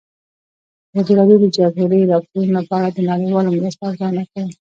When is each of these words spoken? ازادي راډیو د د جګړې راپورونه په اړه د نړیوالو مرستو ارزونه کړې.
ازادي 0.97 1.13
راډیو 1.19 1.37
د 1.41 1.43
د 1.49 1.53
جګړې 1.57 1.99
راپورونه 2.11 2.59
په 2.69 2.73
اړه 2.79 2.89
د 2.95 2.99
نړیوالو 3.09 3.49
مرستو 3.61 3.83
ارزونه 3.89 4.23
کړې. 4.31 4.47